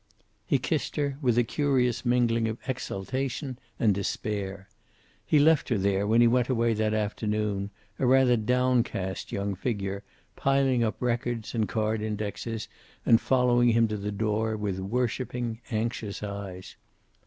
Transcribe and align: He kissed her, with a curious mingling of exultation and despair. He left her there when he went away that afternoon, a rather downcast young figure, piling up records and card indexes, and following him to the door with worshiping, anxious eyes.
He 0.47 0.57
kissed 0.57 0.95
her, 0.95 1.19
with 1.21 1.37
a 1.37 1.43
curious 1.43 2.03
mingling 2.03 2.47
of 2.47 2.57
exultation 2.67 3.59
and 3.79 3.93
despair. 3.93 4.67
He 5.27 5.37
left 5.37 5.69
her 5.69 5.77
there 5.77 6.07
when 6.07 6.21
he 6.21 6.27
went 6.27 6.49
away 6.49 6.73
that 6.73 6.95
afternoon, 6.95 7.69
a 7.99 8.07
rather 8.07 8.35
downcast 8.35 9.31
young 9.31 9.53
figure, 9.53 10.01
piling 10.35 10.83
up 10.83 10.95
records 10.99 11.53
and 11.53 11.69
card 11.69 12.01
indexes, 12.01 12.67
and 13.05 13.21
following 13.21 13.69
him 13.73 13.87
to 13.89 13.97
the 13.97 14.11
door 14.11 14.57
with 14.57 14.79
worshiping, 14.79 15.61
anxious 15.69 16.23
eyes. 16.23 16.77